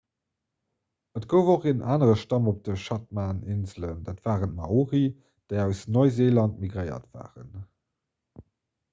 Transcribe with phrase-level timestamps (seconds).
[1.19, 5.03] et gouf och en anere stamm op den chathaminselen dat waren d'maori
[5.53, 7.53] déi aus neuseeland migréiert waren